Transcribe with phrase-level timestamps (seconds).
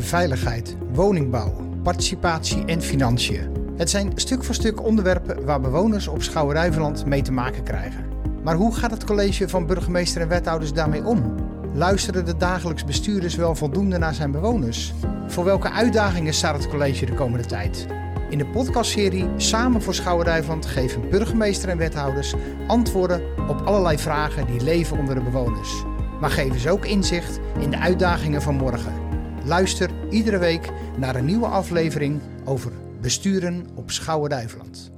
[0.00, 3.58] veiligheid, woningbouw, participatie en financiën.
[3.76, 8.04] Het zijn stuk voor stuk onderwerpen waar bewoners op Schouwen-Duiveland mee te maken krijgen.
[8.42, 11.34] Maar hoe gaat het college van burgemeester en wethouders daarmee om?
[11.74, 14.94] Luisteren de dagelijks bestuurders wel voldoende naar zijn bewoners?
[15.26, 17.86] Voor welke uitdagingen staat het college de komende tijd?
[18.30, 22.34] In de podcastserie Samen voor Schouwen-Duiveland geven burgemeester en wethouders
[22.66, 25.84] antwoorden op allerlei vragen die leven onder de bewoners.
[26.20, 29.07] Maar geven ze ook inzicht in de uitdagingen van morgen.
[29.48, 34.90] Luister iedere week naar een nieuwe aflevering over besturen op Schouwen-Duiveland.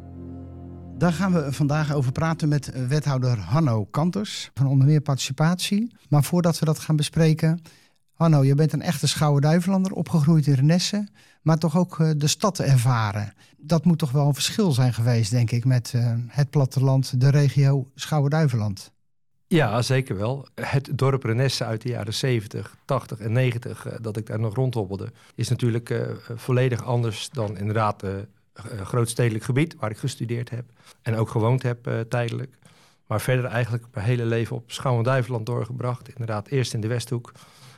[0.98, 5.97] Daar gaan we vandaag over praten met wethouder Hanno Kanters van onder meer participatie.
[6.09, 7.62] Maar voordat we dat gaan bespreken,
[8.12, 11.09] Hanno, je bent een echte Schouwen-Duivelander, opgegroeid in Renesse,
[11.42, 13.33] maar toch ook eh, de stad ervaren.
[13.56, 17.30] Dat moet toch wel een verschil zijn geweest, denk ik, met uh, het platteland, de
[17.30, 18.92] regio Schouwen-Duiveland.
[19.53, 20.47] Ja, zeker wel.
[20.55, 24.55] Het dorp Renesse uit de jaren 70, 80 en 90, uh, dat ik daar nog
[24.55, 26.03] rondhobbelde, is natuurlijk uh,
[26.35, 28.11] volledig anders dan inderdaad uh,
[28.83, 30.65] grootstedelijk gebied waar ik gestudeerd heb
[31.03, 32.59] en ook gewoond heb tijdelijk.
[33.07, 36.09] Maar verder eigenlijk mijn hele leven op Schouwen-Duiveland doorgebracht.
[36.09, 37.33] Inderdaad, eerst in de Westhoek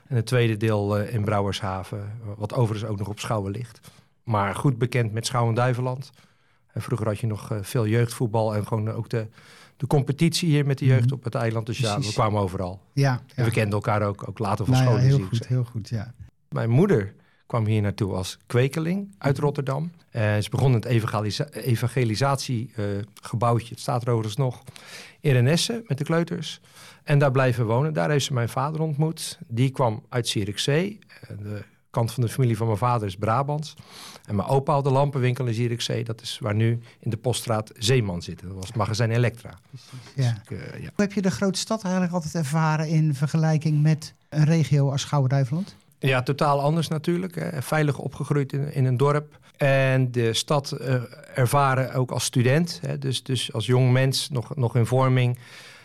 [0.07, 3.81] en het tweede deel in Brouwershaven, wat overigens ook nog op Schouwen ligt.
[4.25, 6.11] Maar goed bekend met Schouwen-Duiveland.
[6.75, 9.27] vroeger had je nog veel jeugdvoetbal en gewoon ook de
[9.83, 11.12] de competitie hier met de jeugd mm.
[11.12, 11.66] op het eiland.
[11.66, 12.80] Dus ja, we kwamen overal.
[12.92, 14.98] Ja, ja, En we kenden elkaar ook, ook later van nou, school.
[14.98, 16.14] Ja, heel goed, heel goed, ja.
[16.48, 17.14] Mijn moeder
[17.47, 19.44] kwam hier naartoe als kwekeling uit Mhm.
[19.44, 19.91] Rotterdam.
[20.11, 24.62] En ze begon het evangelisa evangelisatiegebouwtje, het staat er overigens nog,
[25.20, 26.61] in Renesse met de kleuters.
[27.02, 27.92] En daar blijven wonen.
[27.92, 29.39] Daar heeft ze mijn vader ontmoet.
[29.46, 30.98] Die kwam uit Zierikzee.
[31.42, 33.75] De kant van de familie van mijn vader is Brabants.
[34.27, 36.05] En mijn opa had de lampenwinkel in Zierikzee.
[36.05, 38.43] Dat is waar nu in de poststraat Zeeman zit.
[38.43, 39.59] Dat was magazijn Elektra.
[39.71, 39.81] Ja.
[40.15, 40.79] Dus ik, uh, ja.
[40.79, 45.01] Hoe heb je de grote stad eigenlijk altijd ervaren in vergelijking met een regio als
[45.01, 45.75] Schouwen-Duiveland?
[45.98, 47.35] Ja, totaal anders natuurlijk.
[47.35, 47.63] Hè.
[47.63, 49.39] Veilig opgegroeid in, in, een dorp.
[49.57, 50.95] En de stad uh,
[51.35, 52.79] ervaren ook als student.
[52.87, 52.98] Hè.
[52.98, 55.39] Dus, dus als jong mens nog, nog in vorming.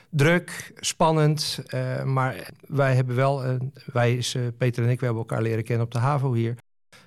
[0.09, 1.59] Druk, spannend.
[1.73, 5.63] Uh, maar wij hebben wel, uh, wij is, Peter en ik, we hebben elkaar leren
[5.63, 6.55] kennen op de HAVO hier.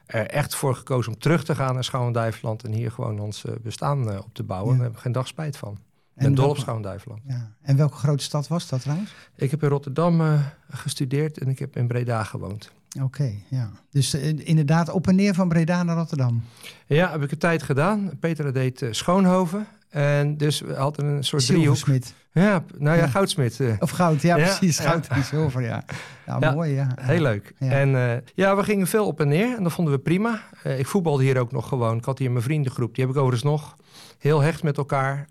[0.06, 2.65] Er echt voor gekozen om terug te gaan naar Schouwen-Duiveland.
[2.65, 4.71] En hier gewoon ons bestaan op te bouwen.
[4.71, 4.75] Ja.
[4.75, 5.78] Daar hebben we geen dag spijt van.
[6.16, 7.21] Ik ben dol op Schouwen-Duiveland.
[7.27, 7.53] Ja.
[7.62, 9.15] En welke grote stad was dat trouwens?
[9.37, 10.41] Ik heb in Rotterdam
[10.71, 12.71] gestudeerd en ik heb in Breda gewoond.
[12.97, 13.71] Oké, okay, ja.
[13.91, 16.43] Dus uh, inderdaad op en neer van Breda naar Rotterdam.
[16.87, 18.10] Ja, heb ik een tijd gedaan.
[18.21, 19.66] Peter deed uh, Schoonhoven.
[19.91, 21.87] En dus we hadden een soort driehoek.
[22.33, 23.09] Ja, nou ja, ja.
[23.09, 23.61] goudsmid.
[23.78, 24.78] Of goud, ja, ja precies.
[24.78, 25.84] Goud en zilver, ja.
[26.27, 26.89] Ja, mooi, ja.
[27.01, 27.55] Heel leuk.
[27.59, 30.43] En uh, ja, we gingen veel op en neer en dat vonden we prima.
[30.67, 31.97] Uh, ik voetbalde hier ook nog gewoon.
[31.97, 33.77] Ik had hier mijn vriendengroep, die heb ik overigens nog.
[34.19, 35.27] Heel hecht met elkaar.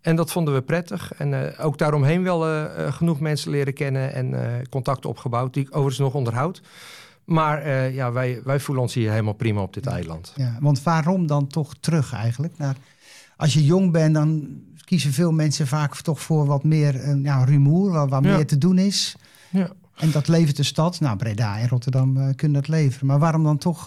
[0.00, 1.14] En dat vonden we prettig.
[1.14, 4.34] En ook daaromheen wel genoeg mensen leren kennen en
[4.70, 6.62] contacten opgebouwd, die ik overigens nog onderhoud.
[7.24, 10.32] Maar ja, wij, wij voelen ons hier helemaal prima op dit eiland.
[10.36, 12.52] Ja, want waarom dan toch terug eigenlijk?
[12.58, 12.76] Naar,
[13.40, 14.48] als je jong bent, dan
[14.84, 18.36] kiezen veel mensen vaak toch voor wat meer nou, rumoer, waar, waar ja.
[18.36, 19.16] meer te doen is.
[19.50, 19.70] Ja.
[19.96, 21.00] En dat levert de stad.
[21.00, 23.06] Nou, Breda en Rotterdam kunnen dat leveren.
[23.06, 23.86] Maar waarom dan toch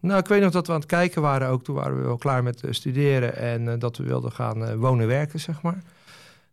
[0.00, 1.64] nou, ik weet nog dat we aan het kijken waren ook.
[1.64, 5.40] Toen waren we wel klaar met uh, studeren en dat we wilden gaan wonen werken,
[5.40, 5.82] zeg maar.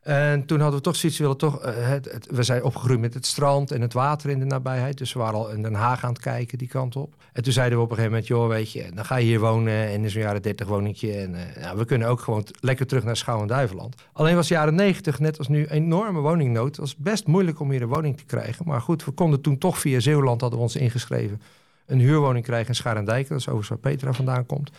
[0.07, 3.72] En toen hadden we toch zoiets, willen toch, het, we zijn opgegroeid met het strand
[3.72, 4.97] en het water in de nabijheid.
[4.97, 7.16] Dus we waren al in Den Haag aan het kijken, die kant op.
[7.34, 9.40] En toen zeiden we op een gegeven moment, joh, weet je, dan ga je hier
[9.40, 11.13] wonen en in zo'n jaren 30 woningje.
[11.13, 13.95] En nou, we kunnen ook gewoon lekker terug naar Schouwen-Duiveland.
[14.13, 16.68] Alleen was de jaren 90, net als nu, enorme woningnood.
[16.68, 18.68] Het was best moeilijk om hier een woning te krijgen.
[18.68, 21.41] Maar goed, we konden toen toch via Zeeuwland, hadden we ons ingeschreven
[21.85, 23.28] een huurwoning krijgen in Scharendijk.
[23.28, 24.72] Dat is overigens waar Petra vandaan komt.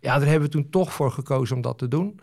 [0.00, 2.20] Ja, daar hebben we toen toch voor gekozen om dat te doen.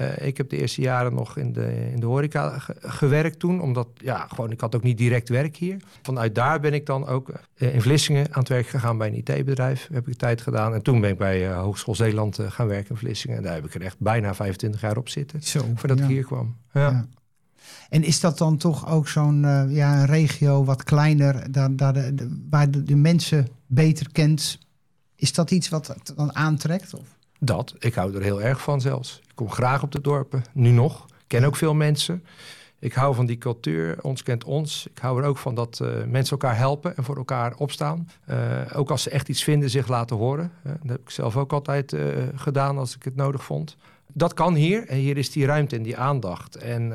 [0.00, 3.60] Uh, ik heb de eerste jaren nog in de, in de horeca ge gewerkt toen.
[3.60, 5.76] Omdat, ja, gewoon, ik had ook niet direct werk hier.
[6.02, 9.22] Vanuit daar ben ik dan ook uh, in Vlissingen aan het werk gegaan bij een
[9.24, 9.88] IT-bedrijf.
[9.92, 10.74] Heb ik tijd gedaan.
[10.74, 13.36] En toen ben ik bij uh, Hogeschool Zeeland gaan werken in Vlissingen.
[13.36, 15.42] En daar heb ik er echt bijna 25 jaar op zitten.
[15.42, 16.04] Zo, voordat ja.
[16.04, 16.56] ik hier kwam.
[16.72, 16.90] Ja.
[16.90, 17.06] ja.
[17.88, 22.14] En is dat dan toch ook zo'n ja, een regio wat kleiner, daar, daar de,
[22.14, 24.58] de, waar de, de, mensen beter kent?
[25.16, 26.94] Is dat iets wat dan aantrekt?
[26.94, 27.06] Of?
[27.44, 29.20] Dat, ik hou er heel erg van zelfs.
[29.22, 31.04] Ik kom graag op de dorpen, nu nog.
[31.06, 32.24] Ik ken ook veel mensen.
[32.78, 34.86] Ik hou van die cultuur, ons kent ons.
[34.86, 38.08] Ik hou er ook van dat uh, mensen elkaar helpen en voor elkaar opstaan.
[38.30, 38.36] Uh,
[38.74, 40.52] ook als ze echt iets vinden, zich laten horen.
[40.66, 41.96] Uh, dat heb ik zelf ook altijd
[42.34, 43.76] gedaan als ik het nodig vond.
[44.12, 46.56] Dat kan hier en hier is die ruimte en die aandacht.
[46.56, 46.92] En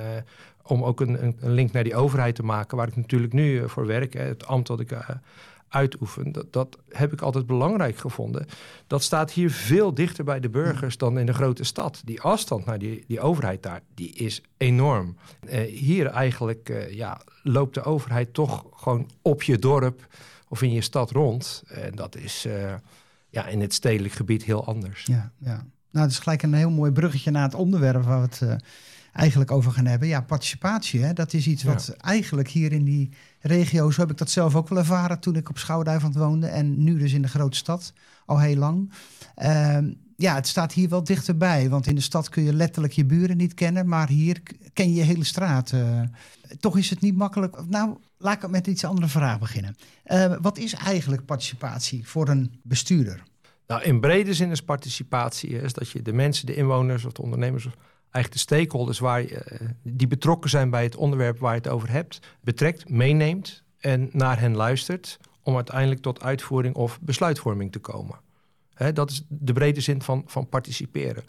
[0.63, 3.85] om ook een, een, link naar die overheid te maken, waar ik natuurlijk nu voor
[3.85, 4.91] werk, het ambt dat ik
[5.69, 8.45] uitoefen, dat, dat heb ik altijd belangrijk gevonden.
[8.87, 12.01] Dat staat hier veel dichter bij de burgers dan in de grote stad.
[12.05, 15.17] Die afstand naar die, die overheid daar, die is enorm.
[15.41, 20.07] Uh, hier eigenlijk ja, loopt de overheid toch gewoon op je dorp
[20.47, 21.63] of in je stad rond.
[21.67, 22.73] En dat is uh,
[23.29, 25.03] ja, in het stedelijk gebied heel anders.
[25.05, 25.65] Ja, ja.
[25.91, 28.61] Nou, dat is gelijk een heel mooi bruggetje naar het onderwerp waar we het
[29.17, 30.07] eigenlijk over gaan hebben.
[30.07, 31.13] Ja, participatie, hè?
[31.13, 33.09] dat is iets wat eigenlijk hier in die
[33.47, 36.83] regio, zo heb ik dat zelf ook wel ervaren toen ik op Schouwduivend woonde en
[36.83, 37.93] nu dus in de grote stad
[38.25, 38.91] al heel lang.
[39.37, 39.77] Uh,
[40.17, 41.69] ja, het staat hier wel dichterbij.
[41.69, 43.87] Want in de stad kun je letterlijk je buren niet kennen.
[43.87, 44.41] Maar hier
[44.73, 45.71] ken je je hele straat.
[45.71, 46.01] Uh,
[46.59, 47.57] toch is het niet makkelijk.
[47.67, 49.77] Nou, laat ik met iets andere vraag beginnen.
[50.05, 53.23] Uh, wat is eigenlijk participatie voor een bestuurder?
[53.67, 57.21] Nou, in brede zin is participatie is dat je de mensen, de inwoners of de
[57.21, 57.67] ondernemers,
[58.17, 61.69] eigenlijk de stakeholders waar je, uh, die betrokken zijn bij het onderwerp waar je het
[61.69, 67.79] over hebt, betrekt, meeneemt en naar hen luistert om uiteindelijk tot uitvoering of besluitvorming te
[67.79, 68.25] komen
[68.93, 71.23] dat is de brede zin van, van participeren.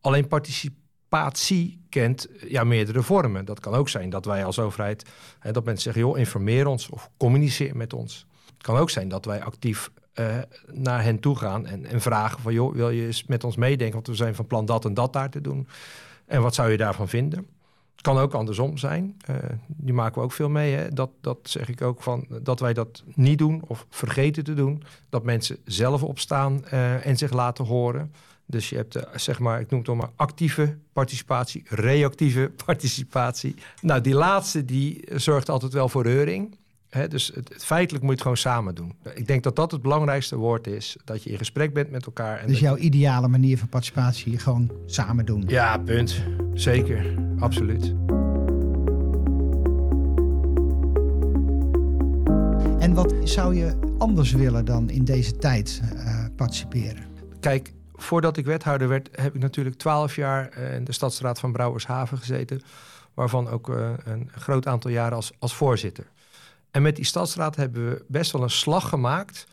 [0.00, 3.44] Alleen participatie kent ja, meerdere vormen.
[3.44, 5.04] Dat kan ook zijn dat wij als overheid,
[5.52, 8.26] dat mensen zeggen, joh, informeer ons of communiceer met ons.
[8.46, 12.40] Het kan ook zijn dat wij actief uh, naar hen toe gaan en, en vragen
[12.40, 14.94] van, joh, wil je eens met ons meedenken, want we zijn van plan dat en
[14.94, 15.68] dat daar te doen.
[16.26, 17.46] En wat zou je daarvan vinden?
[17.92, 19.16] Het kan ook andersom zijn.
[19.30, 19.36] Uh,
[19.66, 20.74] die maken we ook veel mee.
[20.74, 20.88] Hè?
[20.88, 24.82] Dat, dat zeg ik ook van dat wij dat niet doen of vergeten te doen.
[25.08, 28.12] Dat mensen zelf opstaan uh, en zich laten horen.
[28.46, 33.54] Dus je hebt, uh, zeg maar, ik noem het maar actieve participatie, reactieve participatie.
[33.80, 36.56] Nou, die laatste die zorgt altijd wel voor reuring
[37.08, 38.92] dus het, feitelijk moet je het gewoon samen doen.
[39.14, 40.96] Ik denk dat dat het belangrijkste woord is.
[41.04, 42.38] Dat je in gesprek bent met elkaar.
[42.38, 45.44] En dus jouw ideale manier van participatie gewoon samen doen.
[45.46, 46.22] Ja, punt.
[46.54, 47.14] Zeker.
[47.38, 47.94] Absoluut.
[52.78, 57.04] En wat zou je anders willen dan in deze tijd uh, participeren?
[57.40, 61.52] Kijk, voordat ik wethouder werd, heb ik natuurlijk twaalf jaar uh, in de stadsraad van
[61.52, 62.62] Brouwershaven gezeten.
[63.14, 66.06] Waarvan ook uh, een groot aantal jaren als, als voorzitter.
[66.72, 69.46] En met die stadsraad hebben we best wel een slag gemaakt.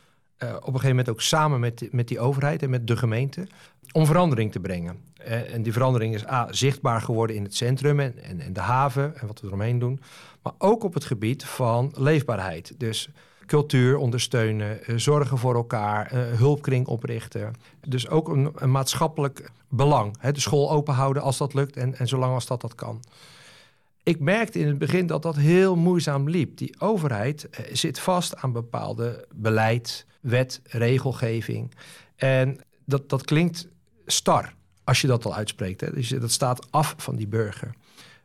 [0.44, 3.48] Uh, op een gegeven moment ook samen met, met die overheid en met de gemeente.
[3.92, 4.98] Om verandering te brengen.
[5.21, 9.18] Uh, en die verandering is A, zichtbaar geworden in het centrum en, en, de haven
[9.19, 10.00] en wat we eromheen doen.
[10.42, 12.74] Maar ook op het gebied van leefbaarheid.
[12.77, 13.10] Dus
[13.45, 17.54] cultuur ondersteunen, uh, zorgen voor elkaar, hulpkring oprichten.
[17.88, 20.15] Dus ook een, een maatschappelijk belang.
[20.19, 20.31] Hè?
[20.31, 23.01] De school open houden als dat lukt en, en zolang als dat dat kan
[24.09, 26.57] ik merkte in het begin dat dat heel moeizaam liep.
[26.57, 31.73] Die overheid eh, zit vast aan bepaalde beleid, wet, regelgeving.
[32.15, 33.67] En dat, dat klinkt
[34.06, 34.53] star
[34.83, 35.81] als je dat al uitspreekt.
[35.81, 35.91] Hè.
[35.94, 37.75] Dus dat staat af van die burger.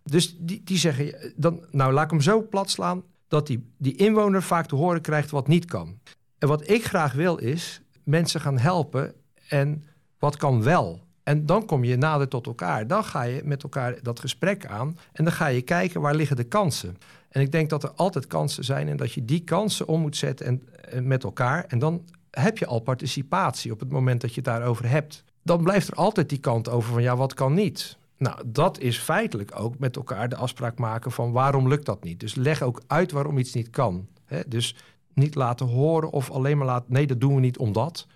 [0.02, 3.02] Dus die, die zeggen, dan, nou laat ik hem zo plat slaan...
[3.28, 5.98] dat die, die inwoner vaak te horen krijgt wat niet kan.
[6.38, 9.14] En wat ik graag wil is mensen gaan helpen
[9.48, 9.84] en
[10.18, 11.03] wat kan wel.
[11.24, 12.86] En dan kom je nader tot elkaar.
[12.86, 14.98] Dan ga je met elkaar dat gesprek aan.
[15.12, 16.96] En dan ga je kijken waar liggen de kansen.
[17.28, 20.16] En ik denk dat er altijd kansen zijn en dat je die kansen om moet
[20.16, 21.64] zetten en, en met elkaar.
[21.68, 25.24] En dan heb je al participatie op het moment dat je het daarover hebt.
[25.42, 27.96] Dan blijft er altijd die kant over van ja, wat kan niet?
[28.16, 32.20] Nou, dat is feitelijk ook met elkaar de afspraak maken van waarom lukt dat niet.
[32.20, 34.06] Dus leg ook uit waarom iets niet kan.
[34.46, 34.76] Dus
[35.14, 38.06] niet laten horen of alleen maar laten, nee, dat doen we niet omdat.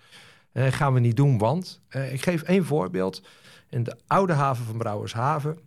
[0.59, 1.81] Uh, gaan we niet doen, want...
[1.89, 3.21] Uh, ik geef één voorbeeld.
[3.69, 5.59] In de oude haven van Brouwershaven...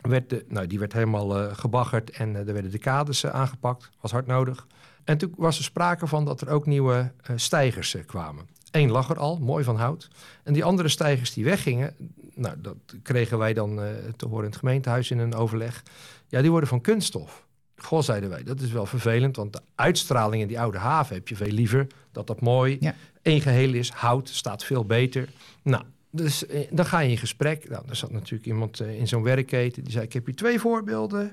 [0.00, 3.90] Werd de, nou, die werd helemaal uh, gebaggerd en er werden de kades aangepakt.
[4.00, 4.66] Was hard nodig.
[5.04, 8.48] En toen was er sprake van dat er ook nieuwe stijgers kwamen.
[8.70, 10.08] Eén lag er al, mooi van hout.
[10.44, 11.94] En die andere stijgers die weggingen...
[12.34, 13.80] Nou, dat kregen wij dan
[14.16, 15.82] te horen in het gemeentehuis in een overleg.
[16.28, 17.46] Ja, die worden van kunststof.
[17.82, 21.28] Goh, zeiden wij, dat is wel vervelend, want de uitstraling in die oude haven heb
[21.28, 21.86] je veel liever.
[22.12, 22.94] Dat dat mooi ja.
[23.22, 23.90] één geheel is.
[23.90, 25.28] Hout staat veel beter.
[25.62, 27.68] Nou, dus eh, dan ga je in gesprek.
[27.68, 30.58] Nou, er zat natuurlijk iemand eh, in zo'n werkketen die zei: Ik heb hier twee
[30.58, 31.32] voorbeelden.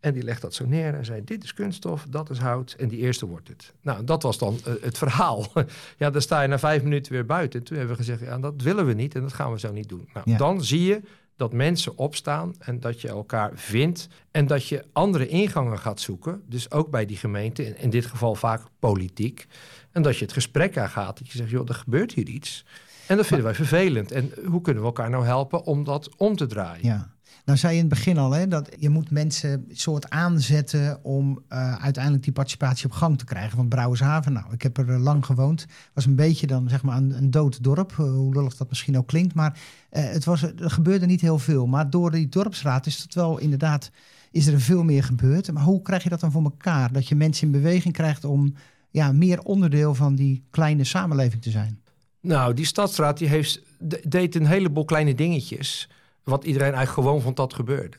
[0.00, 2.74] En die legt dat zo neer en zei: Dit is kunststof, dat is hout.
[2.78, 3.72] En die eerste wordt het.
[3.80, 5.46] Nou, dat was dan uh, het verhaal.
[5.98, 7.62] ja, dan sta je na vijf minuten weer buiten.
[7.62, 9.88] Toen hebben we gezegd: Ja, dat willen we niet en dat gaan we zo niet
[9.88, 10.08] doen.
[10.14, 10.36] Nou, ja.
[10.36, 11.00] dan zie je
[11.38, 16.42] dat mensen opstaan en dat je elkaar vindt en dat je andere ingangen gaat zoeken.
[16.46, 19.46] Dus ook bij die gemeente, in, in dit geval vaak politiek.
[19.92, 21.18] En dat je het gesprek aangaat.
[21.18, 22.64] Dat je zegt, joh, er gebeurt hier iets.
[23.06, 24.12] En dat vinden wij vervelend.
[24.12, 26.84] En hoe kunnen we elkaar nou helpen om dat om te draaien?
[26.84, 27.16] Ja.
[27.48, 31.42] Nou zei je in het begin al, hè, dat je moet mensen soort aanzetten om
[31.52, 33.56] uh, uiteindelijk die participatie op gang te krijgen.
[33.56, 36.96] Want Brouwershaven, nou, ik heb er uh, lang gewoond, was een beetje dan zeg maar
[36.96, 39.34] een, een dood dorp, uh, hoe lullig dat misschien ook klinkt.
[39.34, 39.58] Maar
[39.90, 41.66] het was, er gebeurde niet heel veel.
[41.66, 43.90] Maar door die dorpsraad is het wel inderdaad,
[44.30, 45.52] is er veel meer gebeurd.
[45.52, 46.92] Maar hoe krijg je dat dan voor elkaar?
[46.92, 48.54] Dat je mensen in beweging krijgt om
[48.90, 51.80] ja, meer onderdeel van die kleine samenleving te zijn?
[52.20, 53.60] Nou, die stadsraad die heeft,
[54.08, 55.88] deed een heleboel kleine dingetjes
[56.28, 57.96] wat iedereen eigenlijk gewoon vond dat gebeurde.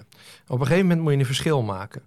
[0.48, 2.02] Op een gegeven moment moet je een verschil maken.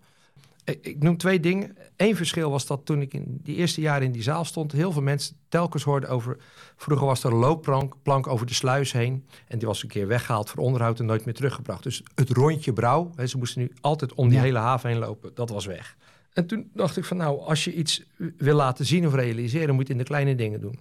[0.65, 1.77] ik, noem twee dingen.
[1.97, 4.93] Eén verschil was dat toen ik in die eerste jaren in die zaal stond, heel
[4.93, 6.37] veel mensen telkens hoorden over.
[6.77, 9.27] Vroeger was er een loopplank plank over de sluis heen.
[9.49, 11.83] En die was een keer weggehaald voor onderhoud en nooit meer teruggebracht.
[11.83, 15.31] Dus het rondje brouw, hè, ze moesten nu altijd om die hele haven heen lopen,
[15.35, 15.97] dat was weg.
[16.33, 18.03] En toen dacht ik van nou, als je iets
[18.37, 20.79] wil laten zien of realiseren, moet je het in de kleine dingen doen.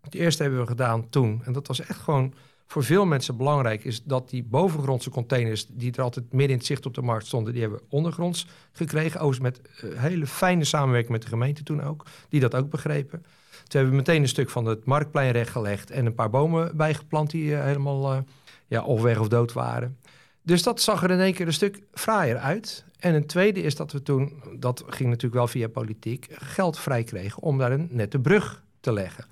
[0.00, 2.34] Het eerste hebben we gedaan toen, en dat was echt gewoon
[2.66, 6.66] voor veel mensen belangrijk is dat die bovengrondse containers, die er altijd midden in het
[6.66, 9.20] zicht op de markt stonden, die hebben ondergronds gekregen.
[9.20, 13.18] Overigens met uh, hele fijne samenwerking met de gemeente toen ook, die dat ook begrepen.
[13.50, 17.30] Toen hebben we meteen een stuk van het marktplein rechtgelegd en een paar bomen bijgeplant
[17.30, 18.18] die uh, helemaal uh,
[18.66, 19.96] ja, of weg of dood waren.
[20.42, 22.84] Dus dat zag er in één keer een stuk fraaier uit.
[22.98, 27.04] En een tweede is dat we toen, dat ging natuurlijk wel via politiek, geld vrij
[27.04, 29.24] kregen om daar een nette brug te leggen.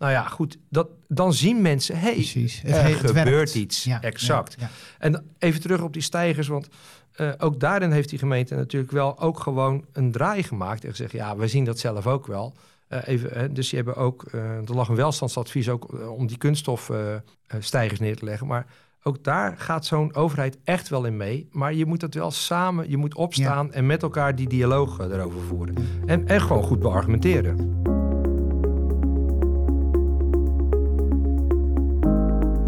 [0.00, 3.86] Nou ja, goed, dat, dan zien mensen, hé, hey, er gebeurt iets.
[3.86, 4.56] exact.
[4.98, 6.68] En even terug op die stijgers, want
[7.16, 10.84] uh, ook daarin heeft die gemeente natuurlijk wel ook gewoon een draai gemaakt.
[10.84, 12.54] En gezegd, ja, we zien dat zelf ook wel.
[12.88, 18.00] Uh, even, dus die hebben ook, uh, er lag een welstandsadvies ook om die kunststofstijgers
[18.00, 18.46] neer te leggen.
[18.46, 18.66] Maar
[19.02, 21.48] ook daar gaat zo'n overheid echt wel in mee.
[21.50, 25.40] Maar je moet dat wel samen, je moet opstaan en met elkaar die dialoog erover
[25.40, 25.74] voeren.
[26.06, 27.89] En, en gewoon goed beargumenteren.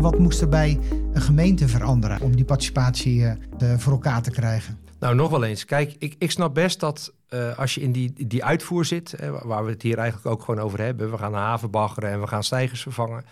[0.02, 0.78] Wat moest er bij
[1.12, 3.35] een gemeente veranderen om die participatie uh,
[3.76, 4.78] voor elkaar te krijgen?
[4.99, 5.64] Nou, nog wel eens.
[5.64, 9.64] Kijk, ik, ik snap best dat uh, als je in die, die uitvoer zit, waar
[9.64, 12.44] we het hier eigenlijk ook gewoon over hebben, we gaan haven baggeren en we gaan
[12.44, 13.25] stijgers vervangen,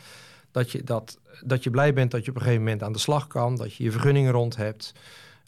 [0.50, 2.99] dat je, dat, dat je blij bent dat je op een gegeven moment aan de
[2.99, 4.95] slag kan, dat je je vergunningen rond hebt,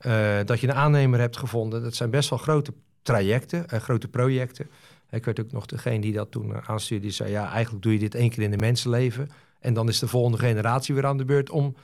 [0.07, 1.83] uh, dat je een aannemer hebt gevonden.
[1.83, 4.71] Dat zijn best wel grote trajecten, grote projecten.
[5.11, 7.99] Ik weet ook nog degene die dat toen aanstuurde, die zei, ja, eigenlijk doe je
[7.99, 9.31] dit één keer in de mensenleven.
[9.62, 11.75] En dan is de volgende generatie weer aan de beurt om,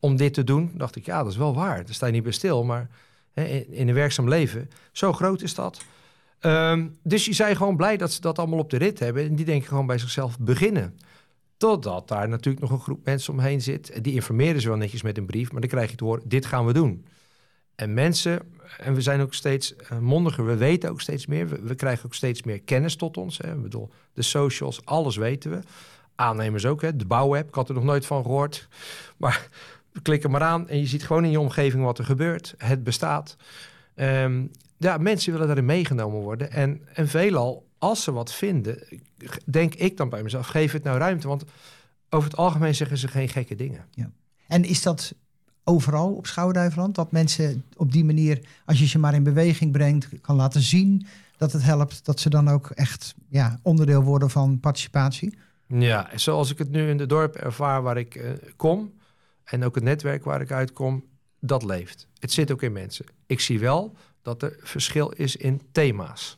[0.00, 0.70] om dit te doen.
[0.74, 1.84] dacht ik, ja, dat is wel waar.
[1.84, 2.64] Daar sta je niet bij stil.
[2.64, 2.88] Maar
[3.32, 5.80] hè, in, een werkzaam leven, zo groot is dat.
[6.40, 9.24] Um, dus je zijn gewoon blij dat ze dat allemaal op de rit hebben.
[9.24, 10.98] En die denken gewoon bij zichzelf beginnen.
[11.56, 14.04] Totdat daar natuurlijk nog een groep mensen omheen zit.
[14.04, 15.52] Die informeren ze wel netjes met een brief.
[15.52, 17.06] Maar dan krijg je te horen, dit gaan we doen.
[17.74, 18.40] En mensen,
[18.78, 21.48] en we zijn ook steeds uh, mondiger, we weten ook steeds meer.
[21.48, 23.38] We, we, krijgen ook steeds meer kennis tot ons.
[23.38, 23.52] Hè.
[23.52, 25.60] Ik bedoel, de socials, alles weten we
[26.18, 27.48] aannemers ook, hè, de bouwapp.
[27.48, 28.68] Ik had er nog nooit van gehoord.
[29.16, 29.48] Maar
[30.02, 32.54] klik er maar aan en je ziet gewoon in je omgeving wat er gebeurt.
[32.58, 33.36] Het bestaat.
[33.94, 34.46] Ehm,
[34.76, 36.50] ja, mensen willen daarin meegenomen worden.
[36.52, 38.78] En, en veelal, als ze wat vinden,
[39.44, 41.28] denk ik dan bij mezelf, geef het nou ruimte.
[41.28, 41.44] Want
[42.10, 43.84] over het algemeen zeggen ze geen gekke dingen.
[43.90, 44.10] Ja.
[44.46, 45.14] En is dat
[45.64, 46.94] overal op Schouwduiveland?
[46.94, 51.06] Dat mensen op die manier, als je ze maar in beweging brengt, kan laten zien
[51.36, 55.38] dat het helpt, dat ze dan ook echt ja, onderdeel worden van participatie?
[55.68, 58.94] Ja, zoals ik het nu in de dorp ervaar waar ik uh, kom
[59.44, 61.04] en ook het netwerk waar ik uitkom,
[61.40, 62.06] dat leeft.
[62.18, 63.06] Het zit ook in mensen.
[63.26, 66.36] Ik zie wel dat er verschil is in thema's.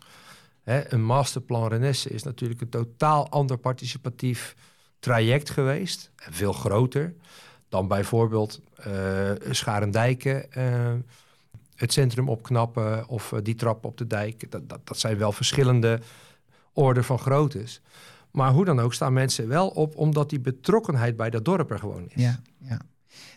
[0.62, 4.56] Hè, een masterplan Renesse is natuurlijk een totaal ander participatief
[4.99, 6.10] traject geweest.
[6.16, 7.14] En veel groter
[7.68, 10.92] dan bijvoorbeeld uh, Scharendijken, uh,
[11.75, 14.50] het centrum opknappen of die trap op de dijk.
[14.50, 16.00] Dat, dat, dat zijn wel verschillende
[16.72, 17.80] orde van groottes.
[18.32, 21.78] Maar hoe dan ook staan mensen wel op, omdat die betrokkenheid bij dat dorp er
[21.78, 22.22] gewoon is.
[22.22, 22.78] Ja, ja.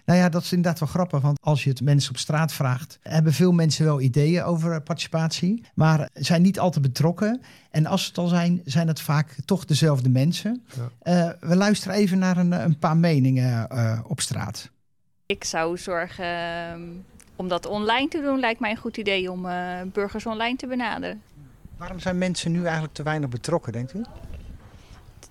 [0.06, 3.00] Nou ja, dat is inderdaad wel grappig, want als je het mensen op straat vraagt,
[3.02, 7.42] hebben veel mensen wel ideeën over participatie, maar zijn niet altijd betrokken.
[7.72, 10.66] En als het al zijn, zijn het vaak toch dezelfde mensen.
[11.04, 11.28] Ja.
[11.28, 14.72] Uh, we luisteren even naar een, een paar meningen uh, op straat.
[15.26, 16.88] Ik zou zorgen uh,
[17.36, 20.68] om dat online te doen, lijkt mij een goed idee om uh, burgers online te
[20.68, 21.22] benaderen.
[21.78, 24.04] Waarom zijn mensen nu eigenlijk te weinig betrokken, denkt u?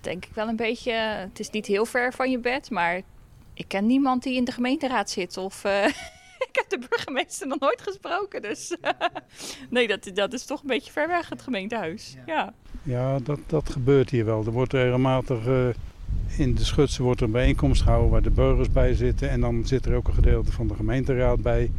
[0.03, 0.91] Denk ik wel een beetje.
[0.91, 3.01] Het is niet heel ver van je bed, maar
[3.53, 5.37] ik ken niemand die in de gemeenteraad zit.
[5.37, 5.85] Of uh,
[6.47, 8.41] ik heb de burgemeester nog nooit gesproken.
[8.41, 8.75] Dus
[9.69, 12.15] nee, dat, dat is toch een beetje ver weg, het gemeentehuis.
[12.25, 13.19] Ja, ja.
[13.19, 14.45] dat, dat gebeurt hier wel.
[14.45, 15.47] Er wordt regelmatig.
[15.47, 15.67] Uh,
[16.37, 19.29] in de schutsen wordt er een bijeenkomst gehouden waar de burgers bij zitten.
[19.29, 21.71] En dan zit er ook een gedeelte van de gemeenteraad bij.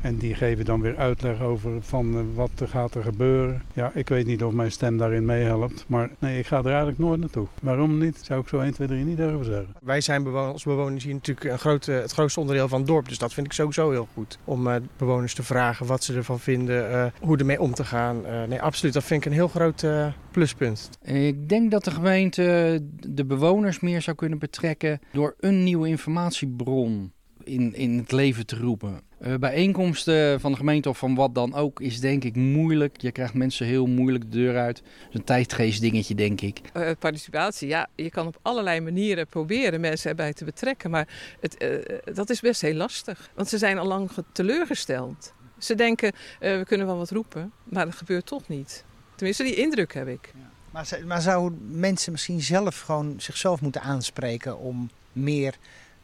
[0.00, 3.62] En die geven dan weer uitleg over van uh, wat er gaat er gebeuren.
[3.72, 5.84] Ja, ik weet niet of mijn stem daarin meehelpt.
[5.88, 7.46] Maar nee, ik ga er eigenlijk nooit naartoe.
[7.62, 8.18] Waarom niet?
[8.22, 9.74] Zou ik zo 1, 2, 3 niet durven zeggen.
[9.80, 13.08] Wij zijn als bewoners hier natuurlijk een groot, het grootste onderdeel van het dorp.
[13.08, 14.38] Dus dat vind ik sowieso heel goed.
[14.44, 18.20] Om uh, bewoners te vragen wat ze ervan vinden, uh, hoe ermee om te gaan.
[18.48, 18.94] nee, absoluut.
[18.94, 19.86] Dat vind ik een heel groot
[20.30, 20.90] pluspunt.
[21.02, 22.78] Ik denk dat de gemeente
[23.08, 27.12] de bewoners meer zou kunnen betrekken door een nieuwe informatiebron
[27.50, 29.00] in, in het leven te roepen.
[29.20, 33.00] Uh, bijeenkomsten van de gemeente of van wat dan ook is denk ik moeilijk.
[33.00, 34.76] Je krijgt mensen heel moeilijk de deur uit.
[34.76, 36.60] Dat is een tijdgeestdingetje denk ik.
[36.76, 40.90] Uh, participatie, ja, je kan op allerlei manieren proberen mensen erbij te betrekken.
[40.90, 41.08] Maar
[41.40, 43.30] het, uh, dat is best heel lastig.
[43.34, 45.32] Want ze zijn al lang teleurgesteld.
[45.58, 48.84] Ze denken, eh, we kunnen wel wat roepen, maar dat gebeurt toch niet.
[49.14, 50.32] Tenminste, die indruk heb ik.
[50.70, 55.54] Maar, z- maar zouden mensen misschien zelf gewoon zichzelf moeten aanspreken om meer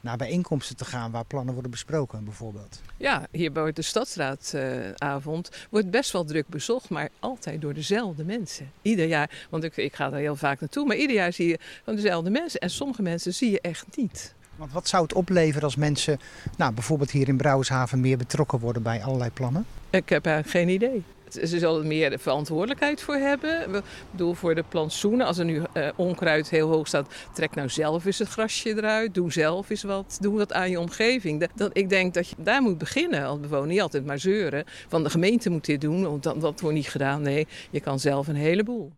[0.07, 2.81] naar bijeenkomsten te gaan waar plannen worden besproken, bijvoorbeeld?
[2.97, 8.71] Ja, hier bij de Stadstraatavond wordt best wel druk bezocht, maar altijd door dezelfde mensen.
[8.83, 11.59] Ieder jaar, want ik, ik ga daar heel vaak naartoe, maar ieder jaar zie je
[11.85, 12.61] van dezelfde mensen.
[12.61, 14.35] En sommige mensen zie je echt niet.
[14.57, 16.19] Want wat zou het opleveren als mensen,
[16.57, 19.67] nou, bijvoorbeeld hier in Brouwershaven, meer betrokken worden bij allerlei plannen?
[19.91, 21.05] Ik heb eigenlijk geen idee.
[21.29, 23.75] Ze er meer de verantwoordelijkheid voor hebben.
[23.75, 25.27] Ik bedoel, voor de plantsoenen.
[25.27, 29.15] Als er nu eh, onkruid heel hoog staat, trek nou zelf eens het grasje eruit.
[29.15, 30.19] Doe zelf eens wat.
[30.21, 31.41] Doe wat aan je omgeving.
[31.41, 33.67] Dat, dat, ik denk dat je daar moet beginnen als bewoner.
[33.67, 34.65] Niet altijd maar zeuren.
[34.89, 37.23] Van de gemeente moet dit doen, want dat, dat wordt niet gedaan.
[37.23, 38.93] Nee, je kan zelf een heleboel.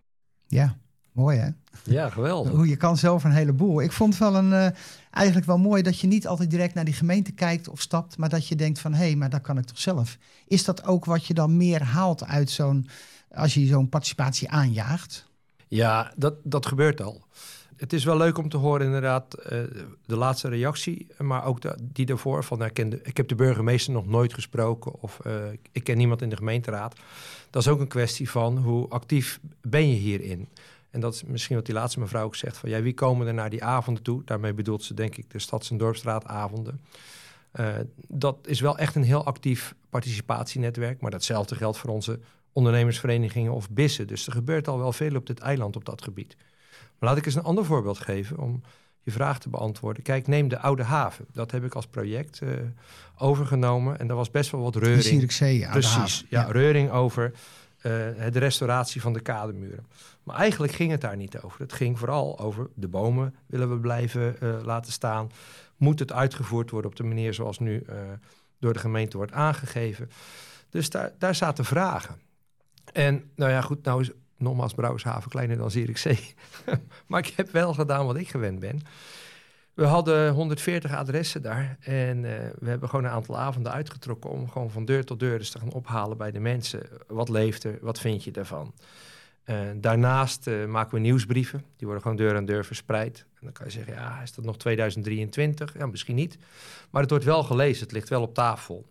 [0.46, 0.76] Ja,
[1.18, 1.48] mooi hè?
[1.84, 2.52] Ja, geweldig.
[2.52, 3.82] Hoe je kan zelf een heleboel.
[3.82, 4.68] Ik vond het wel een, eh,
[5.10, 8.28] eigenlijk wel mooi dat je niet altijd direct naar die gemeente kijkt of stapt, maar
[8.28, 10.18] dat je denkt van hé, hey, maar dat kan ik toch zelf.
[10.46, 12.88] Is dat ook wat je dan meer haalt uit zo'n,
[13.34, 15.26] als je zo'n participatie aanjaagt?
[15.68, 17.26] Ja, dat, dat gebeurt al.
[17.76, 19.58] Het is wel leuk om te horen inderdaad eh,
[20.06, 23.28] de laatste reactie, maar ook de, die daarvoor van nou, ik, ken de, ik heb
[23.28, 25.32] de burgemeester nog nooit gesproken of eh,
[25.72, 26.96] ik ken niemand in de gemeenteraad.
[27.50, 30.48] Dat is ook een kwestie van hoe actief ben je hierin.
[30.90, 33.34] En dat is misschien wat die laatste mevrouw ook zegt van ja, wie komen er
[33.34, 34.22] naar die avonden toe?
[34.24, 36.80] Daarmee bedoelt ze denk ik de Stads- en Dorpstraatavonden.
[37.60, 37.66] Uh,
[38.08, 42.20] dat is wel echt een heel actief participatienetwerk, maar datzelfde geldt voor onze
[42.52, 44.06] ondernemersverenigingen of bissen.
[44.06, 46.36] Dus er gebeurt al wel veel op dit eiland op dat gebied.
[46.98, 48.62] Maar laat ik eens een ander voorbeeld geven om
[49.02, 50.02] je vraag te beantwoorden.
[50.02, 51.26] Kijk, neem de Oude Haven.
[51.32, 52.50] Dat heb ik als project uh,
[53.16, 55.02] overgenomen en daar was best wel wat reuring.
[55.02, 56.26] Zierikzee, Oude Precies, Haven.
[56.30, 57.32] Ja, ja, reuring over
[57.82, 59.86] de restauratie van de kademuren.
[60.22, 61.60] Maar eigenlijk ging het daar niet over.
[61.60, 65.30] Het ging vooral over de bomen willen we blijven uh, laten staan.
[65.76, 67.96] Moet het uitgevoerd worden op de manier zoals nu uh,
[68.58, 70.10] door de gemeente wordt aangegeven?
[70.70, 72.20] Dus daar, daar zaten vragen.
[72.92, 76.34] En nou ja, goed, nou is nogmaals Brouwershaven kleiner dan Zierikzee.
[77.06, 78.80] maar ik heb wel gedaan wat ik gewend ben.
[79.78, 84.48] We hadden 140 adressen daar en uh, we hebben gewoon een aantal avonden uitgetrokken om
[84.48, 86.82] gewoon van deur tot deur eens te gaan ophalen bij de mensen.
[87.06, 87.78] Wat leeft er?
[87.80, 88.74] Wat vind je daarvan?
[89.44, 91.64] Uh, daarnaast uh, maken we nieuwsbrieven.
[91.76, 93.18] Die worden gewoon deur aan deur verspreid.
[93.18, 95.78] En dan kan je zeggen, ja, is dat nog 2023?
[95.78, 96.38] Ja, misschien niet.
[96.90, 98.86] Maar het wordt wel gelezen, het ligt wel op tafel.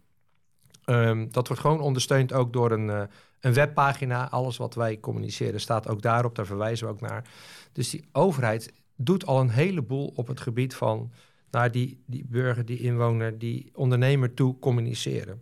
[0.85, 3.07] Um, dat wordt gewoon ondersteund ook door een,
[3.39, 4.29] een webpagina.
[4.29, 7.23] Alles wat wij communiceren staat ook daarop, daar verwijzen we ook naar.
[7.71, 11.11] Dus die overheid doet al een heleboel op het gebied van
[11.51, 15.41] naar die, die burger, die inwoner, die ondernemer toe communiceren.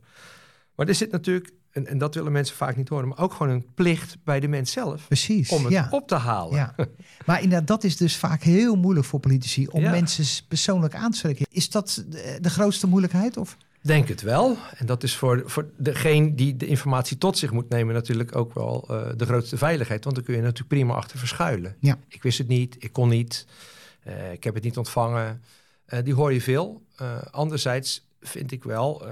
[0.75, 3.51] Maar er zit natuurlijk en, en, dat willen mensen vaak niet horen, maar ook gewoon
[3.51, 5.07] een plicht bij de mens zelf.
[5.07, 5.49] Precies.
[5.49, 5.87] Om het ja.
[5.91, 6.55] op te halen.
[6.55, 6.75] Ja.
[7.25, 9.91] Maar inderdaad, dat is dus vaak heel moeilijk voor politici om ja.
[9.91, 11.45] mensen persoonlijk aan te spreken.
[11.49, 13.37] Is dat de, de, grootste moeilijkheid?
[13.37, 13.57] Of?
[13.85, 14.57] Denk het wel.
[14.75, 18.53] En dat is voor, voor degene die de informatie tot zich moet nemen natuurlijk ook
[18.53, 20.03] wel uh, de grootste veiligheid.
[20.03, 21.75] Want dan kun je natuurlijk prima achter verschuilen.
[21.79, 21.97] Ja.
[22.07, 23.45] Ik wist het niet, ik kon niet,
[24.07, 25.41] uh, ik heb het niet ontvangen.
[25.87, 26.83] Uh, die hoor je veel.
[27.31, 29.05] anderzijds vind ik wel,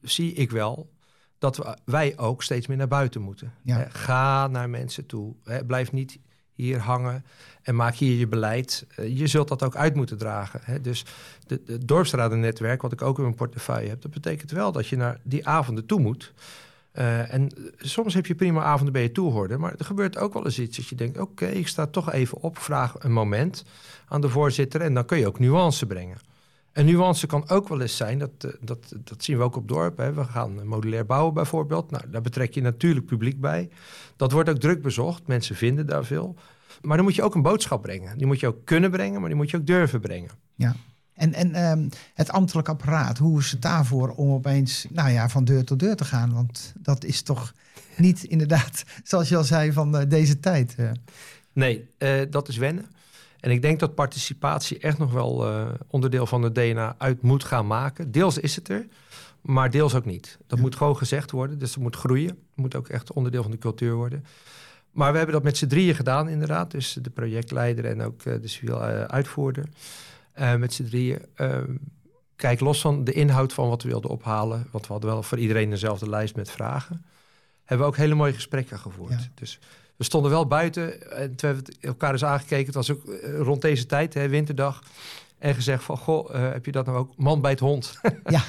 [0.00, 0.90] zie ik wel
[1.38, 3.52] dat we, wij ook steeds meer naar buiten moeten.
[3.62, 3.88] Ja.
[3.90, 5.34] Ga naar mensen toe.
[5.44, 6.18] Hè, blijf niet
[6.54, 7.24] hier hangen
[7.62, 8.86] en maak hier je beleid.
[8.98, 10.60] Uh, je zult dat ook uit moeten dragen.
[10.62, 10.80] Hè.
[10.80, 14.02] Dus het de, de dorpsradennetwerk, wat ik ook in mijn portefeuille heb...
[14.02, 16.32] dat betekent wel dat je naar die avonden toe moet.
[16.98, 19.60] Uh, en soms heb je prima avonden bij je toehoorder...
[19.60, 21.18] maar er gebeurt ook wel eens iets dat je denkt...
[21.18, 23.64] oké, ik sta toch even op, vraag een moment
[24.08, 24.80] aan de voorzitter...
[24.80, 26.18] en dan kun je ook nuance brengen.
[26.74, 29.96] Een nuance kan ook wel eens zijn, dat, dat, dat zien we ook op dorp.
[29.96, 30.12] Hè.
[30.12, 31.90] We gaan modulair bouwen bijvoorbeeld.
[31.90, 33.68] Nou, daar betrek je natuurlijk publiek bij.
[34.16, 35.26] Dat wordt ook druk bezocht.
[35.26, 36.34] Mensen vinden daar veel.
[36.82, 38.18] Maar dan moet je ook een boodschap brengen.
[38.18, 40.30] Die moet je ook kunnen brengen, maar die moet je ook durven brengen.
[40.54, 40.76] Ja.
[41.14, 45.44] En, en um, het ambtelijk apparaat, hoe is het daarvoor om opeens nou ja, van
[45.44, 46.32] deur tot deur te gaan?
[46.32, 47.52] Want dat is toch
[47.96, 50.76] niet inderdaad, zoals je al zei, van uh, deze tijd.
[51.52, 52.86] Nee, uh, dat is wennen.
[53.44, 57.44] En ik denk dat participatie echt nog wel uh, onderdeel van het DNA uit moet
[57.44, 58.10] gaan maken.
[58.10, 58.86] Deels is het er,
[59.40, 60.38] maar deels ook niet.
[60.46, 60.64] Dat ja.
[60.64, 62.28] moet gewoon gezegd worden, dus dat moet groeien.
[62.28, 64.24] Het moet ook echt onderdeel van de cultuur worden.
[64.90, 66.70] Maar we hebben dat met z'n drieën gedaan inderdaad.
[66.70, 69.64] Dus de projectleider en ook uh, de civiel uh, uitvoerder.
[70.58, 71.18] met z'n drieën.
[71.34, 71.74] Ehm,
[72.36, 74.66] kijk, los van de inhoud van wat we wilden ophalen...
[74.70, 77.04] want we hadden wel voor iedereen dezelfde lijst met vragen...
[77.64, 79.22] hebben we ook hele mooie gesprekken gevoerd.
[79.22, 79.28] Ja.
[79.34, 79.58] Dus
[79.96, 82.66] we stonden wel buiten en toen hebben we elkaar eens aangekeken.
[82.66, 83.02] Het was ook
[83.38, 84.82] rond deze tijd, hè, winterdag.
[85.38, 87.12] En gezegd van, goh, uh, heb je dat nou ook?
[87.16, 87.98] Man bij het hond.
[88.26, 88.42] ja.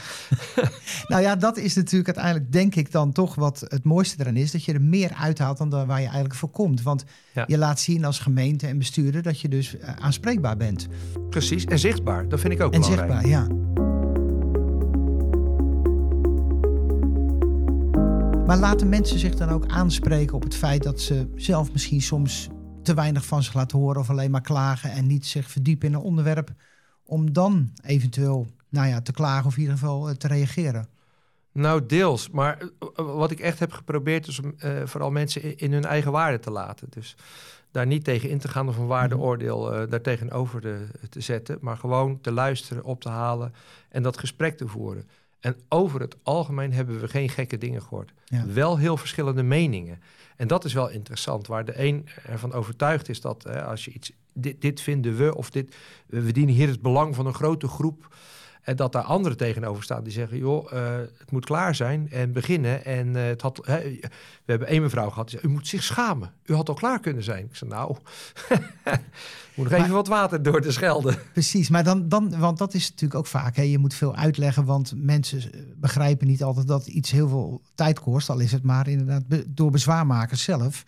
[1.07, 4.51] nou ja, dat is natuurlijk uiteindelijk, denk ik dan toch wat het mooiste eraan is.
[4.51, 6.81] Dat je er meer uithaalt dan waar je eigenlijk voor komt.
[6.81, 7.03] Want
[7.33, 7.43] ja.
[7.47, 10.87] je laat zien als gemeente en bestuurder dat je dus uh, aanspreekbaar bent.
[11.29, 12.29] Precies, en zichtbaar.
[12.29, 13.11] Dat vind ik ook en belangrijk.
[13.11, 13.84] En zichtbaar, ja.
[18.45, 22.47] Maar laten mensen zich dan ook aanspreken op het feit dat ze zelf misschien soms
[22.83, 25.93] te weinig van zich laten horen of alleen maar klagen en niet zich verdiepen in
[25.93, 26.51] een onderwerp,
[27.03, 30.87] om dan eventueel nou ja, te klagen of in ieder geval eh, te reageren?
[31.51, 32.29] Nou, deels.
[32.29, 36.11] Maar eh, wat ik echt heb geprobeerd is om uh, vooral mensen in, hun eigen
[36.11, 36.87] waarde te laten.
[36.89, 37.15] Dus
[37.71, 41.57] daar niet tegen in te gaan of een waardeoordeel uh, daartegenover te, te zetten.
[41.61, 43.53] Maar gewoon te luisteren, op te halen
[43.89, 45.07] en dat gesprek te voeren.
[45.39, 48.13] En over het algemeen hebben we geen gekke dingen gehoord.
[48.25, 48.45] Ja.
[48.47, 50.01] Wel heel verschillende meningen.
[50.35, 53.91] En dat is wel interessant, waar de een ervan overtuigd is dat hè, als je
[53.91, 57.67] iets, dit, dit vinden we of dit, we dienen hier het belang van een grote
[57.67, 58.07] groep
[58.65, 62.31] en dat daar anderen tegenover staan die zeggen: joh, uh, het moet klaar zijn en
[62.31, 62.85] beginnen.
[62.85, 64.09] En uh, het had, hè, we
[64.45, 66.33] hebben één mevrouw gehad die zei: U moet zich schamen.
[66.45, 67.45] U had al klaar kunnen zijn.
[67.45, 67.95] Ik zei: Nou,
[69.55, 71.17] moet nog even wat water door de schelden.
[71.33, 73.55] Precies, maar dan, dan, want dat is natuurlijk ook vaak.
[73.55, 75.41] Hè, je moet veel uitleggen, want mensen
[75.75, 78.29] begrijpen niet altijd dat iets heel veel tijd kost.
[78.29, 80.83] Al is het maar inderdaad door bezwaarmakers zelf.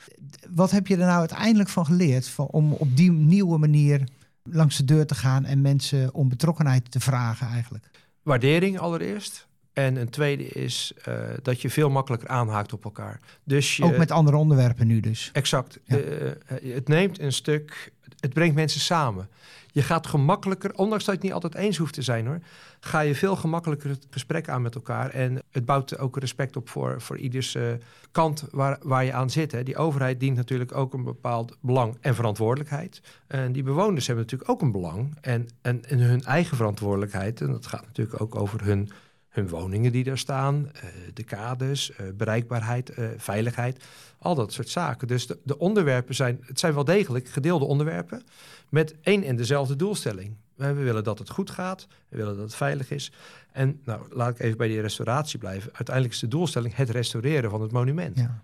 [0.49, 4.03] Wat heb je er nou uiteindelijk van geleerd van, om op die nieuwe manier
[4.43, 7.89] langs de deur te gaan en mensen om betrokkenheid te vragen eigenlijk?
[8.23, 9.47] Waardering allereerst.
[9.73, 13.19] En een tweede is uh, dat je veel makkelijker aanhaakt op elkaar.
[13.43, 15.29] Dus je, Ook met andere onderwerpen nu dus.
[15.33, 15.79] Exact.
[15.83, 15.97] Ja.
[15.97, 19.29] Uh, het neemt een stuk, het brengt mensen samen.
[19.71, 22.39] Je gaat gemakkelijker, ondanks dat je het niet altijd eens hoeft te zijn hoor,
[22.79, 25.09] ga je veel gemakkelijker het gesprek aan met elkaar.
[25.09, 27.63] En het bouwt ook respect op voor, voor ieders uh,
[28.11, 29.51] kant waar, waar je aan zit.
[29.51, 29.63] Hè.
[29.63, 33.01] Die overheid dient natuurlijk ook een bepaald belang en verantwoordelijkheid.
[33.27, 37.41] En die bewoners hebben natuurlijk ook een belang en, en, en hun eigen verantwoordelijkheid.
[37.41, 38.89] En dat gaat natuurlijk ook over hun
[39.37, 40.81] hun woningen die daar staan, uh,
[41.13, 43.83] de kaders, uh, bereikbaarheid, uh, veiligheid,
[44.19, 45.07] al dat soort zaken.
[45.07, 48.23] Dus de, de, onderwerpen zijn, het zijn wel degelijk gedeelde onderwerpen
[48.69, 50.35] met één en dezelfde doelstelling.
[50.55, 53.11] We willen dat het goed gaat, we willen dat het veilig is.
[53.51, 55.69] En nou, laat ik even bij die restauratie blijven.
[55.73, 58.17] Uiteindelijk is de doelstelling het restaureren van het monument.
[58.17, 58.41] Ja.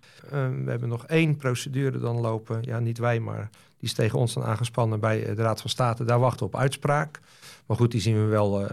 [0.63, 4.33] we hebben nog één procedure dan lopen, ja niet wij, maar die is tegen ons
[4.33, 6.03] dan aangespannen bij de Raad van State.
[6.03, 7.19] Daar wachten we op uitspraak.
[7.65, 8.67] Maar goed, die zien we wel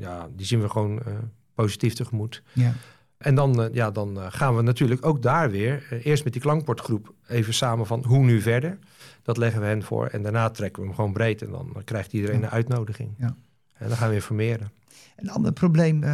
[0.00, 1.14] ja, die zien we gewoon uh,
[1.54, 2.42] positief tegemoet.
[2.52, 2.72] Ja.
[3.18, 6.42] En dan, uh, ja, dan uh, gaan we natuurlijk ook daar weer, eerst met die
[6.42, 8.78] klankbordgroep, even samen van hoe nu verder.
[9.22, 12.12] Dat leggen we hen voor en daarna trekken we hem gewoon breed en dan krijgt
[12.12, 12.44] iedereen ja.
[12.44, 13.10] een uitnodiging.
[13.18, 13.34] Ja.
[13.72, 14.70] En dan gaan we informeren.
[15.16, 16.04] Een ander probleem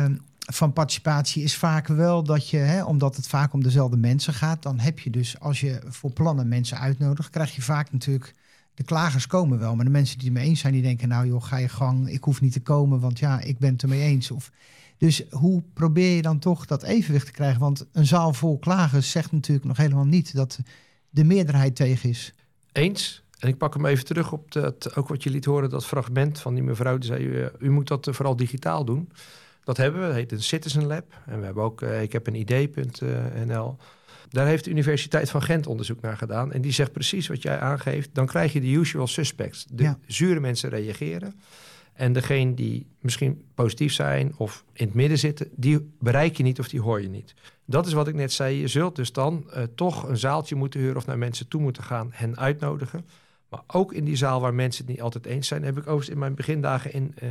[0.53, 4.63] van participatie is vaak wel dat je, hè, omdat het vaak om dezelfde mensen gaat,
[4.63, 8.35] dan heb je dus als je voor plannen mensen uitnodigt, krijg je vaak natuurlijk
[8.77, 11.27] de klagers komen wel, maar de mensen die het mee eens zijn, die denken, nou
[11.27, 14.03] joh, ga je gang, ik hoef niet te komen, want ja, ik ben het ermee
[14.03, 14.31] eens.
[14.31, 14.51] Of,
[14.99, 17.61] dus hoe probeer je dan toch dat evenwicht te krijgen?
[17.61, 20.59] Want een zaal vol klagers zegt natuurlijk nog helemaal niet dat
[21.11, 22.33] de meerderheid tegen is.
[22.73, 23.25] Eens.
[23.39, 26.41] En ik pak hem even terug op dat, ook wat je liet horen, dat fragment
[26.41, 29.09] van die mevrouw die zei, u, u moet dat vooral digitaal doen.
[29.65, 31.23] Dat hebben we, dat heet een Citizen Lab.
[31.27, 33.77] En we hebben ook, uh, ik heb een idee.nl.
[34.29, 36.53] Daar heeft de Universiteit van Gent onderzoek naar gedaan.
[36.53, 38.11] En die zegt precies wat jij aangeeft.
[38.13, 39.67] Dan krijg je de usual suspects.
[39.71, 39.99] De ja.
[40.07, 41.35] zure mensen reageren.
[41.93, 46.59] En degene die misschien positief zijn of in het midden zitten, die bereik je niet
[46.59, 47.35] of die hoor je niet.
[47.65, 48.61] Dat is wat ik net zei.
[48.61, 51.83] Je zult dus dan uh, toch een zaaltje moeten huren of naar mensen toe moeten
[51.83, 53.07] gaan, hen uitnodigen.
[53.49, 56.09] Maar ook in die zaal waar mensen het niet altijd eens zijn, heb ik overigens
[56.09, 57.31] in mijn begindagen in uh,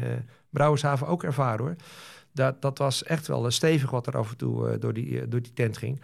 [0.49, 1.75] Brouwershaven ook ervaren hoor.
[2.31, 5.41] Dat, dat was echt wel stevig wat er af en toe uh, door, die, door
[5.41, 6.01] die tent ging.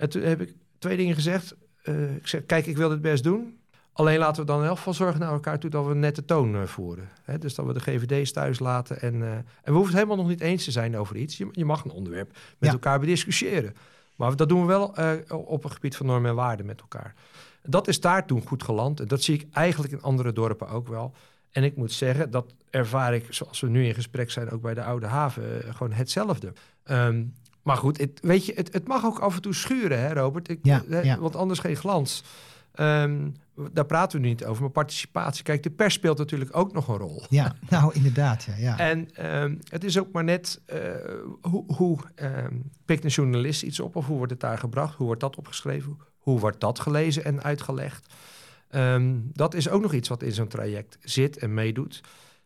[0.00, 1.54] En toen heb ik twee dingen gezegd.
[1.84, 3.58] Uh, ik zeg, kijk, ik wil dit best doen.
[3.92, 6.24] Alleen laten we dan in elk geval zorgen naar elkaar toe dat we een nette
[6.24, 7.08] toon uh, voeren.
[7.22, 7.38] Hè?
[7.38, 9.00] Dus dat we de GVD's thuis laten.
[9.00, 11.36] En, uh, en we hoeven het helemaal nog niet eens te zijn over iets.
[11.36, 12.70] Je, je mag een onderwerp met ja.
[12.70, 13.74] elkaar bediscussiëren.
[14.16, 14.94] Maar dat doen we wel
[15.28, 17.14] op een gebied van normen en waarden met elkaar.
[17.62, 19.00] Dat is daar toen goed geland.
[19.00, 21.14] En dat zie ik eigenlijk in andere dorpen ook wel.
[21.50, 24.74] En ik moet zeggen, dat ervaar ik, zoals we nu in gesprek zijn, ook bij
[24.74, 26.52] de Oude Haven, gewoon hetzelfde.
[26.90, 30.12] Um, maar goed, het, weet je, het, het mag ook af en toe schuren, hè,
[30.12, 30.48] Robert?
[30.48, 31.18] Ik, ja, hè, ja.
[31.18, 32.24] Want anders geen glans.
[32.74, 33.34] Um,
[33.72, 35.44] daar praten we nu niet over, maar participatie.
[35.44, 37.22] Kijk, de pers speelt natuurlijk ook nog een rol.
[37.28, 38.42] Ja, nou inderdaad.
[38.44, 38.78] Ja, ja.
[38.78, 40.78] En um, het is ook maar net uh,
[41.40, 44.94] hoe, hoe um, pikt een journalist iets op of hoe wordt het daar gebracht?
[44.94, 45.98] Hoe wordt dat opgeschreven?
[46.18, 48.14] Hoe wordt dat gelezen en uitgelegd?
[49.32, 52.00] dat is ook nog iets wat in zo'n traject zit en meedoet.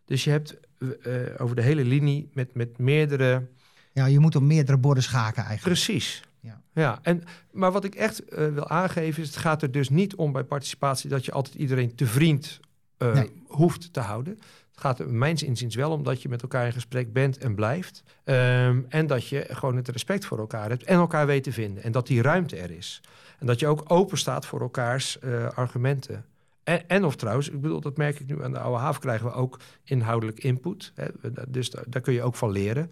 [0.05, 0.91] Dus je hebt uh,
[1.37, 3.47] over de hele linie met, met meerdere
[3.95, 5.75] ja, je moet op meerdere borden schaken eigenlijk.
[5.75, 6.21] Precies.
[6.39, 6.61] Ja.
[6.73, 10.15] ja, en, maar wat ik echt uh, wil aangeven is, het gaat er dus niet
[10.15, 12.59] om bij participatie dat je altijd iedereen te vriend
[12.97, 13.43] uh, nee.
[13.47, 14.33] hoeft te houden.
[14.71, 17.55] Het gaat er mijns inziens wel om dat je met elkaar in gesprek bent en
[17.55, 18.03] blijft.
[18.23, 21.83] Um, en dat je gewoon het respect voor elkaar hebt en elkaar weet te vinden.
[21.83, 23.01] En dat die ruimte er is.
[23.39, 26.25] En dat je ook open staat voor elkaars uh, argumenten.
[26.63, 29.25] En, en, of trouwens, ik bedoel, dat merk ik nu aan de Oude Haven, krijgen
[29.25, 30.91] we ook inhoudelijk input.
[30.95, 31.05] Hè,
[31.47, 32.91] dus daar, daar kun je ook van leren.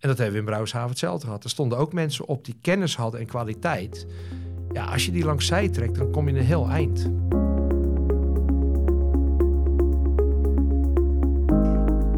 [0.00, 1.44] En dat hebben we in Brouwershaven hetzelfde gehad.
[1.44, 4.06] Er stonden ook mensen op die kennis hadden en kwaliteit.
[4.72, 7.10] Ja, als je die langs zij trekt, dan kom je een heel eind.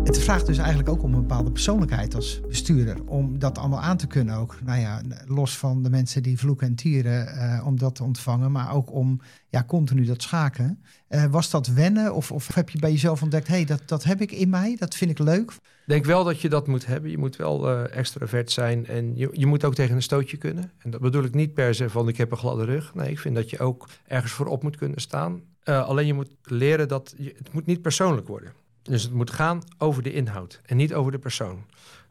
[0.04, 3.04] Het vraagt dus eigenlijk ook om een bepaalde persoonlijkheid als bestuurder.
[3.04, 4.58] Om dat allemaal aan te kunnen ook.
[4.64, 8.52] Nou ja, los van de mensen die vloeken en tieren, eh, om dat te ontvangen.
[8.52, 10.82] Maar ook om ja, continu dat schaken.
[11.08, 13.46] Eh, was dat wennen of, of heb je bij jezelf ontdekt...
[13.46, 15.52] hé, hey, dat, dat heb ik in mij, dat vind ik leuk?
[15.82, 17.10] Ik denk wel dat je dat moet hebben.
[17.10, 20.72] Je moet wel uh, extravert zijn en je, je moet ook tegen een stootje kunnen.
[20.78, 22.94] En dat bedoel ik niet per se van ik heb een gladde rug.
[22.94, 25.42] Nee, ik vind dat je ook ergens voorop moet kunnen staan.
[25.64, 28.52] alleen je moet leren dat je, het moet niet persoonlijk worden.
[28.82, 31.64] Dus het moet gaan over de inhoud en niet over de persoon.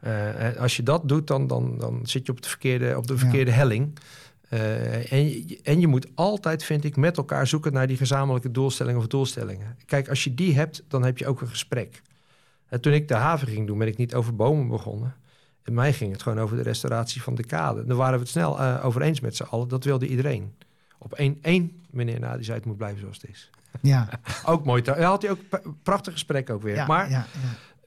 [0.04, 3.18] Uh, als je dat doet, dan, dan, dan zit je op de verkeerde, op de
[3.18, 3.98] verkeerde helling.
[4.50, 8.50] Uh, en, je, en je moet altijd, vind ik, met elkaar zoeken naar die gezamenlijke
[8.50, 9.76] doelstellingen of doelstellingen.
[9.86, 12.02] Kijk, als je die hebt, dan heb je ook een gesprek.
[12.72, 15.14] En toen ik de haven ging doen, ben ik niet over bomen begonnen.
[15.64, 17.84] In mij ging het gewoon over de restauratie van de kade.
[17.84, 19.68] Daar waren we het snel uh, over eens met z'n allen.
[19.68, 20.54] Dat wilde iedereen.
[20.98, 23.50] Op één, één meneer na, die zei het moet blijven zoals het is.
[23.80, 24.08] Ja.
[24.44, 24.82] ook mooi.
[24.82, 25.38] Daar had hij ook
[25.82, 26.74] prachtig gesprek ook weer.
[26.74, 27.26] Ja, maar, ja,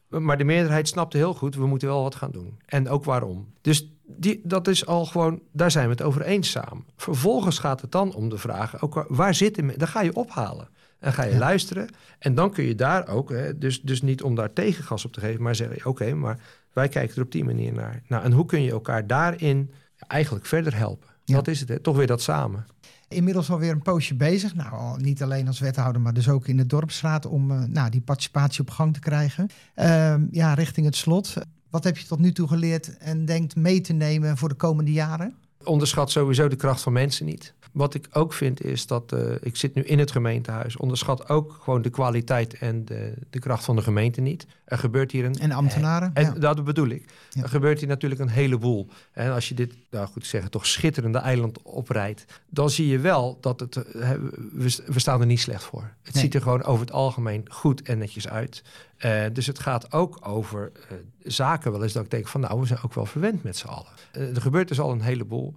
[0.10, 0.20] ja.
[0.20, 2.60] maar de meerderheid snapte heel goed, we moeten wel wat gaan doen.
[2.66, 3.54] En ook waarom.
[3.62, 6.86] Dus die, dat is al gewoon, daar zijn we het over eens samen.
[6.98, 10.68] Vervolgens gaat het dan om de vraag, ook waar zitten, dan ga je ophalen.
[11.00, 11.90] En ga je luisteren.
[12.20, 15.20] En dan kun je daar ook, hè, dus, dus niet om daar tegengas op te
[15.20, 16.40] geven, maar zeggen, oké, maar
[16.74, 18.02] wij kijken er op die manier naar.
[18.08, 19.72] Nou, en hoe kun je elkaar daarin
[20.08, 21.08] eigenlijk verder helpen?
[21.26, 21.80] Dat is het, hè?
[21.80, 22.66] toch weer dat samen
[23.08, 24.56] inmiddels alweer een poosje bezig.
[24.56, 28.02] Nou, niet alleen als wethouder, maar dus ook in de dorpsraad om uh, nou, die
[28.02, 29.50] participatie op gang te krijgen.
[29.76, 31.34] Uh, ja, richting het slot.
[31.70, 34.92] Wat heb je tot nu toe geleerd en denkt mee te nemen voor de komende
[34.92, 35.36] jaren?
[35.64, 37.54] Onderschat sowieso de kracht van mensen niet.
[37.76, 40.78] Wat ik ook vind is dat uh, ik zit nu in het gemeentehuis.
[40.78, 44.46] Onderschat ook gewoon de kwaliteit en de, de kracht van de gemeente niet.
[44.66, 45.36] Er gebeurt hier een.
[45.36, 46.12] En ambtenaren.
[46.14, 46.32] En ja.
[46.32, 47.10] dat bedoel ik.
[47.30, 47.42] Ja.
[47.42, 48.88] Er gebeurt hier natuurlijk een heleboel.
[49.12, 52.26] En als je dit, nou goed zeggen, toch schitterende eiland oprijdt.
[52.50, 53.76] dan zie je wel dat het.
[53.76, 55.92] We, we staan er niet slecht voor.
[56.02, 56.24] Het nee.
[56.24, 58.64] ziet er gewoon over het algemeen goed en netjes uit.
[59.06, 62.60] Uh, dus het gaat ook over uh, zaken wel eens dat ik denk van nou,
[62.60, 63.92] we zijn ook wel verwend met z'n allen.
[64.12, 65.56] Er gebeurt dus al een heleboel.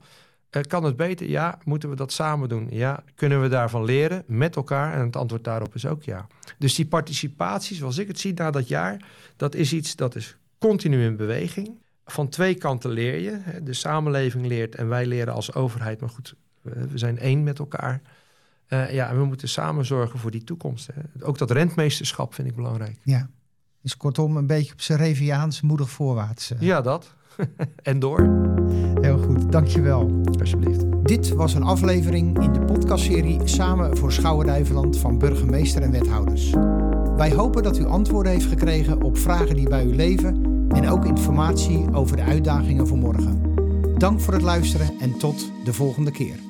[0.51, 1.29] Uh, kan het beter?
[1.29, 1.59] Ja.
[1.65, 2.67] Moeten we dat samen doen?
[2.71, 3.03] Ja.
[3.15, 4.95] Kunnen we daarvan leren met elkaar?
[4.95, 6.27] En het antwoord daarop is ook ja.
[6.59, 9.05] Dus die participatie, zoals ik het zie na dat jaar,
[9.37, 11.71] dat is iets dat is continu in beweging.
[12.05, 13.63] Van twee kanten leer je.
[13.63, 16.01] De samenleving leert en wij leren als overheid.
[16.01, 18.03] Maar goed, we zijn één met elkaar.
[18.69, 20.87] Uh, ja, en we moeten samen zorgen voor die toekomst.
[20.87, 21.25] Hè.
[21.25, 22.99] Ook dat rentmeesterschap vind ik belangrijk.
[23.03, 23.29] Ja,
[23.83, 26.51] dus kortom een beetje op zijn Reviaans moedig voorwaarts.
[26.51, 26.61] Uh.
[26.61, 27.15] Ja, dat.
[27.83, 28.47] en door.
[29.01, 30.21] Heel goed, dankjewel.
[30.41, 30.85] Alsjeblieft.
[31.03, 36.55] Dit was een aflevering in de podcastserie Samen voor Schouwen-Duiveland van burgemeester en wethouders.
[37.17, 41.05] Wij hopen dat u antwoorden heeft gekregen op vragen die bij u leven en ook
[41.05, 43.43] informatie over de uitdagingen voor morgen.
[43.99, 46.48] Dank voor het luisteren en tot de volgende keer.